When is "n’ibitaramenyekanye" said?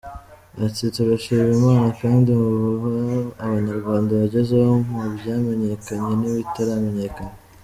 6.19-7.35